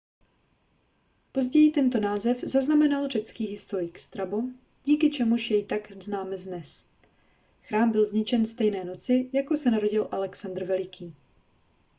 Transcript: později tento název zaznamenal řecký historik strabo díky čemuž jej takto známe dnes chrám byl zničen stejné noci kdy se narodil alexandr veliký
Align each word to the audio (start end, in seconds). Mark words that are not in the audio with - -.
později 1.31 1.71
tento 1.71 1.99
název 1.99 2.41
zaznamenal 2.43 3.07
řecký 3.09 3.45
historik 3.45 3.99
strabo 3.99 4.41
díky 4.83 5.09
čemuž 5.09 5.51
jej 5.51 5.65
takto 5.65 5.93
známe 6.01 6.35
dnes 6.45 6.89
chrám 7.63 7.91
byl 7.91 8.05
zničen 8.05 8.45
stejné 8.45 8.85
noci 8.85 9.29
kdy 9.31 9.57
se 9.57 9.71
narodil 9.71 10.07
alexandr 10.11 10.63
veliký 10.63 11.15